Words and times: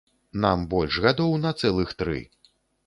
Нам 0.45 0.63
больш 0.71 0.97
гадоў 1.05 1.39
на 1.45 1.55
цэлых 1.63 1.97
тры. 2.03 2.21